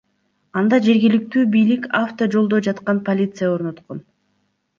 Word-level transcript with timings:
Анда 0.61 0.77
жергиликтүү 0.85 1.43
бийлик 1.55 1.85
авто 1.99 2.29
жолдо 2.37 2.61
жаткан 2.69 3.03
полиция 3.11 3.53
орноткон. 3.53 4.03